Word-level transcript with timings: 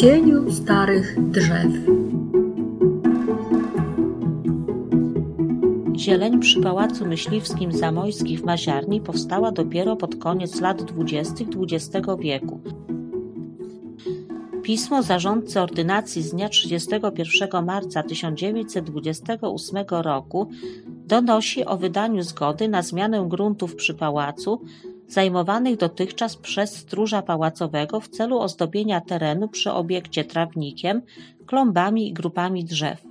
cieniu 0.00 0.50
starych 0.50 1.30
drzew. 1.30 1.72
Zieleń 5.96 6.40
przy 6.40 6.60
Pałacu 6.60 7.06
Myśliwskim 7.06 7.72
Zamojskich 7.72 8.40
w 8.40 8.44
Maziarni 8.44 9.00
powstała 9.00 9.52
dopiero 9.52 9.96
pod 9.96 10.16
koniec 10.16 10.60
lat 10.60 10.82
dwudziestych 10.82 11.48
XX 11.48 12.06
wieku. 12.18 12.60
Pismo 14.62 15.02
zarządcy 15.02 15.60
ordynacji 15.60 16.22
z 16.22 16.30
dnia 16.30 16.48
31 16.48 17.64
marca 17.64 18.02
1928 18.02 19.84
roku 19.88 20.50
donosi 20.86 21.64
o 21.64 21.76
wydaniu 21.76 22.22
zgody 22.22 22.68
na 22.68 22.82
zmianę 22.82 23.26
gruntów 23.28 23.74
przy 23.74 23.94
pałacu 23.94 24.60
zajmowanych 25.08 25.76
dotychczas 25.76 26.36
przez 26.36 26.76
stróża 26.76 27.22
pałacowego 27.22 28.00
w 28.00 28.08
celu 28.08 28.38
ozdobienia 28.38 29.00
terenu 29.00 29.48
przy 29.48 29.72
obiekcie 29.72 30.24
trawnikiem, 30.24 31.02
klombami 31.46 32.08
i 32.08 32.12
grupami 32.12 32.64
drzew. 32.64 33.02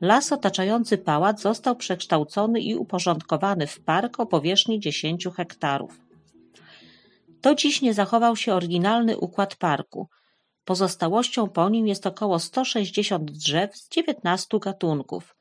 Las 0.00 0.32
otaczający 0.32 0.98
pałac 0.98 1.40
został 1.40 1.76
przekształcony 1.76 2.60
i 2.60 2.76
uporządkowany 2.76 3.66
w 3.66 3.80
park 3.80 4.20
o 4.20 4.26
powierzchni 4.26 4.80
10 4.80 5.28
hektarów. 5.36 6.00
Do 7.42 7.54
dziś 7.54 7.82
nie 7.82 7.94
zachował 7.94 8.36
się 8.36 8.54
oryginalny 8.54 9.18
układ 9.18 9.56
parku. 9.56 10.08
Pozostałością 10.64 11.48
po 11.48 11.68
nim 11.68 11.86
jest 11.86 12.06
około 12.06 12.38
160 12.38 13.30
drzew 13.30 13.76
z 13.76 13.88
19 13.88 14.58
gatunków. 14.58 15.36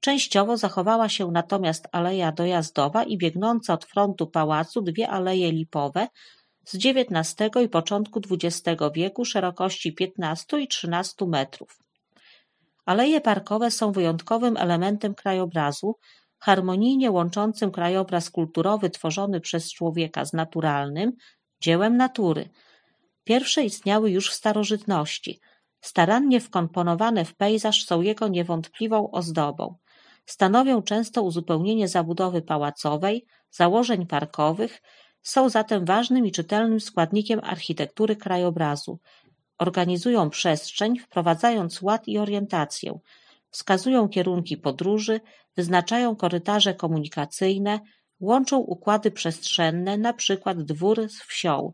Częściowo 0.00 0.56
zachowała 0.56 1.08
się 1.08 1.30
natomiast 1.30 1.88
aleja 1.92 2.32
dojazdowa 2.32 3.04
i 3.04 3.18
biegnące 3.18 3.72
od 3.72 3.84
frontu 3.84 4.26
pałacu 4.26 4.82
dwie 4.82 5.08
aleje 5.08 5.52
lipowe 5.52 6.08
z 6.64 6.74
XIX 6.74 7.50
i 7.64 7.68
początku 7.68 8.20
XX 8.30 8.82
wieku 8.94 9.24
szerokości 9.24 9.92
15 9.92 10.60
i 10.60 10.68
13 10.68 11.26
metrów. 11.26 11.78
Aleje 12.86 13.20
parkowe 13.20 13.70
są 13.70 13.92
wyjątkowym 13.92 14.56
elementem 14.56 15.14
krajobrazu, 15.14 15.96
harmonijnie 16.38 17.10
łączącym 17.10 17.70
krajobraz 17.70 18.30
kulturowy 18.30 18.90
tworzony 18.90 19.40
przez 19.40 19.72
człowieka 19.72 20.24
z 20.24 20.32
naturalnym, 20.32 21.12
dziełem 21.60 21.96
natury. 21.96 22.48
Pierwsze 23.24 23.64
istniały 23.64 24.10
już 24.10 24.30
w 24.30 24.34
starożytności. 24.34 25.40
Starannie 25.80 26.40
wkomponowane 26.40 27.24
w 27.24 27.34
pejzaż 27.34 27.84
są 27.84 28.00
jego 28.00 28.28
niewątpliwą 28.28 29.10
ozdobą. 29.10 29.76
Stanowią 30.26 30.82
często 30.82 31.22
uzupełnienie 31.22 31.88
zabudowy 31.88 32.42
pałacowej, 32.42 33.26
założeń 33.50 34.06
parkowych, 34.06 34.82
są 35.22 35.48
zatem 35.48 35.84
ważnym 35.84 36.26
i 36.26 36.32
czytelnym 36.32 36.80
składnikiem 36.80 37.40
architektury 37.42 38.16
krajobrazu. 38.16 38.98
Organizują 39.58 40.30
przestrzeń, 40.30 40.98
wprowadzając 40.98 41.82
ład 41.82 42.08
i 42.08 42.18
orientację. 42.18 42.98
Wskazują 43.50 44.08
kierunki 44.08 44.56
podróży, 44.56 45.20
wyznaczają 45.56 46.16
korytarze 46.16 46.74
komunikacyjne, 46.74 47.80
łączą 48.20 48.58
układy 48.58 49.10
przestrzenne, 49.10 49.98
przykład 50.14 50.62
dwór 50.62 51.08
z 51.08 51.20
wsią. 51.22 51.72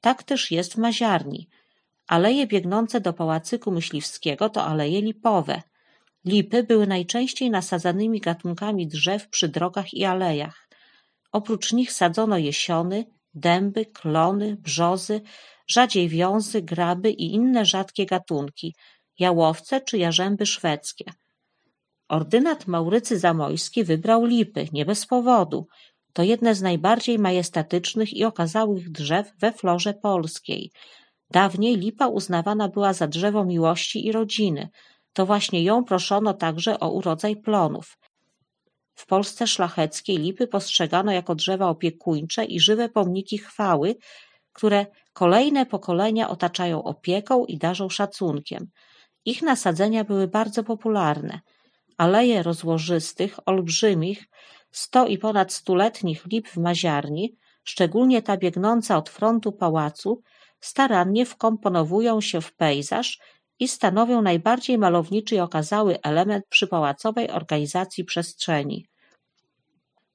Tak 0.00 0.22
też 0.22 0.50
jest 0.50 0.74
w 0.74 0.76
Maziarni. 0.76 1.48
Aleje 2.06 2.46
biegnące 2.46 3.00
do 3.00 3.12
Pałacyku 3.12 3.70
Myśliwskiego 3.70 4.48
to 4.48 4.64
aleje 4.64 5.02
lipowe. 5.02 5.62
Lipy 6.26 6.62
były 6.62 6.86
najczęściej 6.86 7.50
nasadzanymi 7.50 8.20
gatunkami 8.20 8.86
drzew 8.86 9.28
przy 9.28 9.48
drogach 9.48 9.94
i 9.94 10.04
alejach. 10.04 10.68
Oprócz 11.32 11.72
nich 11.72 11.92
sadzono 11.92 12.38
jesiony, 12.38 13.04
dęby, 13.34 13.84
klony, 13.84 14.56
brzozy, 14.56 15.20
rzadziej 15.66 16.08
wiązy, 16.08 16.62
graby 16.62 17.10
i 17.10 17.34
inne 17.34 17.64
rzadkie 17.64 18.06
gatunki, 18.06 18.74
jałowce 19.18 19.80
czy 19.80 19.98
jarzęby 19.98 20.46
szwedzkie. 20.46 21.04
Ordynat 22.08 22.66
Maurycy 22.66 23.18
Zamojski 23.18 23.84
wybrał 23.84 24.24
lipy, 24.24 24.68
nie 24.72 24.84
bez 24.84 25.06
powodu. 25.06 25.66
To 26.12 26.22
jedne 26.22 26.54
z 26.54 26.62
najbardziej 26.62 27.18
majestatycznych 27.18 28.14
i 28.14 28.24
okazałych 28.24 28.90
drzew 28.90 29.32
we 29.38 29.52
florze 29.52 29.94
polskiej. 29.94 30.70
Dawniej 31.30 31.76
lipa 31.76 32.06
uznawana 32.06 32.68
była 32.68 32.92
za 32.92 33.06
drzewo 33.06 33.44
miłości 33.44 34.06
i 34.06 34.12
rodziny. 34.12 34.68
To 35.16 35.26
właśnie 35.26 35.62
ją 35.62 35.84
proszono 35.84 36.34
także 36.34 36.80
o 36.80 36.90
urodzaj 36.90 37.36
plonów. 37.36 37.98
W 38.94 39.06
Polsce 39.06 39.46
szlacheckiej 39.46 40.18
lipy 40.18 40.46
postrzegano 40.46 41.12
jako 41.12 41.34
drzewa 41.34 41.68
opiekuńcze 41.68 42.44
i 42.44 42.60
żywe 42.60 42.88
pomniki 42.88 43.38
chwały, 43.38 43.96
które 44.52 44.86
kolejne 45.12 45.66
pokolenia 45.66 46.28
otaczają 46.28 46.82
opieką 46.82 47.44
i 47.44 47.58
darzą 47.58 47.88
szacunkiem. 47.88 48.66
Ich 49.24 49.42
nasadzenia 49.42 50.04
były 50.04 50.28
bardzo 50.28 50.64
popularne. 50.64 51.40
Aleje 51.98 52.42
rozłożystych, 52.42 53.48
olbrzymich, 53.48 54.24
sto 54.70 55.06
i 55.06 55.18
ponad 55.18 55.52
stuletnich 55.52 56.26
lip 56.26 56.48
w 56.48 56.56
Maziarni, 56.56 57.36
szczególnie 57.64 58.22
ta 58.22 58.36
biegnąca 58.36 58.96
od 58.96 59.08
frontu 59.08 59.52
pałacu, 59.52 60.22
starannie 60.60 61.26
wkomponowują 61.26 62.20
się 62.20 62.40
w 62.40 62.54
pejzaż 62.54 63.18
i 63.60 63.68
stanowią 63.68 64.22
najbardziej 64.22 64.78
malowniczy 64.78 65.34
i 65.34 65.40
okazały 65.40 66.02
element 66.02 66.44
przypałacowej 66.48 67.30
organizacji 67.30 68.04
przestrzeni. 68.04 68.86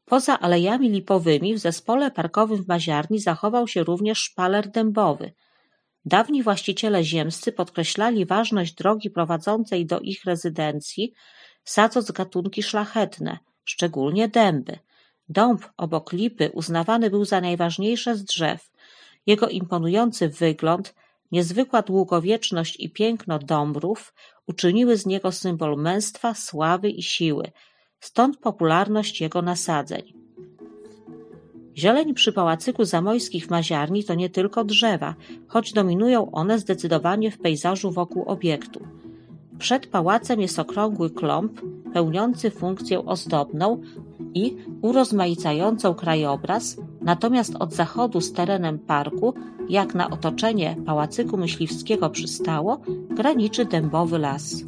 Poza 0.06 0.40
alejami 0.40 0.90
lipowymi 0.90 1.56
w 1.56 1.59
zespole 1.59 2.12
parkowym 2.12 2.63
w 2.63 2.68
Maziarni 2.68 3.19
zachował 3.19 3.68
się 3.68 3.84
również 3.84 4.19
szpaler 4.19 4.72
dębowy. 4.72 5.34
Dawni 6.06 6.44
właściciele 6.44 7.03
ziemscy 7.03 7.51
podkreślali 7.51 8.25
ważność 8.25 8.74
drogi 8.74 9.09
prowadzącej 9.09 9.85
do 9.85 10.00
ich 10.00 10.25
rezydencji, 10.25 11.13
sadząc 11.63 12.12
gatunki 12.12 12.63
szlachetne, 12.63 13.38
szczególnie 13.63 14.28
dęby. 14.28 14.80
Dąb 15.30 15.66
obok 15.78 16.12
lipy 16.12 16.51
uznawany 16.53 17.09
był 17.09 17.25
za 17.25 17.41
najważniejsze 17.41 18.16
z 18.16 18.24
drzew. 18.24 18.72
Jego 19.25 19.50
imponujący 19.50 20.30
wygląd, 20.30 20.94
niezwykła 21.31 21.81
długowieczność 21.81 22.80
i 22.80 22.90
piękno 22.90 23.40
dąbrów 23.40 24.14
uczyniły 24.47 24.97
z 24.97 25.06
niego 25.06 25.31
symbol 25.31 25.78
męstwa, 25.78 26.34
sławy 26.34 26.90
i 26.90 27.03
siły– 27.03 27.52
Stąd 28.02 28.38
popularność 28.38 29.22
jego 29.22 29.42
nasadzeń. 29.42 30.14
Zieleń 31.78 32.14
przy 32.14 32.34
Pałacyku 32.34 32.86
Zamojskich 32.86 33.50
Maziarni 33.50 34.03
to 34.03 34.14
nie 34.14 34.30
tylko 34.30 34.64
drzewa, 34.64 35.16
choć 35.47 35.74
dominują 35.74 36.31
one 36.31 36.59
zdecydowanie 36.59 37.31
w 37.31 37.38
pejzażu 37.38 37.92
wokół 37.92 38.24
obiektu. 38.24 38.88
Przed 39.59 39.88
pałacem 39.88 40.42
jest 40.42 40.59
okrągły 40.59 41.09
klomb, 41.09 41.62
pełniący 41.94 42.52
funkcję 42.52 43.06
ozdobną 43.06 43.81
i 44.34 44.58
urozmaicającą 44.81 45.94
krajobraz, 45.94 46.78
natomiast 47.01 47.56
od 47.59 47.73
zachodu 47.73 48.22
z 48.22 48.34
terenem 48.34 48.79
parku, 48.79 49.34
jak 49.69 49.95
na 49.95 50.09
otoczenie 50.09 50.75
Pałacyku 50.85 51.38
Myśliwskiego 51.38 52.09
przystało, 52.09 52.81
graniczy 53.09 53.66
dębowy 53.66 54.17
las. 54.17 54.63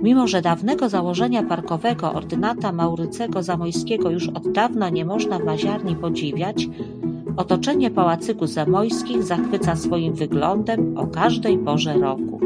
Mimo 0.00 0.26
że 0.26 0.42
dawnego 0.42 0.88
założenia 0.88 1.42
parkowego 1.42 2.12
ordynata 2.12 2.72
Maurycego 2.72 3.42
Zamojskiego 3.42 4.10
już 4.10 4.28
od 4.28 4.52
dawna 4.52 4.90
nie 4.90 5.04
można 5.04 5.38
w 5.38 5.44
Maziarni 5.44 5.96
podziwiać, 5.96 6.68
otoczenie 7.36 7.90
pałacyku 7.90 8.46
zamojskich 8.46 9.22
zachwyca 9.22 9.76
swoim 9.76 10.14
wyglądem 10.14 10.98
o 10.98 11.06
każdej 11.06 11.58
porze 11.58 11.94
roku. 11.94 12.40